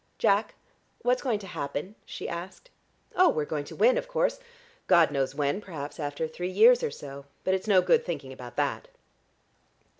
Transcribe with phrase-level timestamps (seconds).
[0.17, 0.55] "Jack,
[1.03, 2.71] what's going to happen?" she asked.
[3.15, 4.39] "Oh, we're going to win, of course.
[4.87, 5.61] God knows when.
[5.61, 7.25] Perhaps after three years or so.
[7.43, 8.87] But it's no good thinking about that."